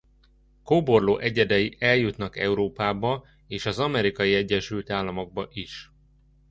[0.63, 5.91] Kóborló egyedei eljutnak Európába és az Amerikai Egyesült Államokba is.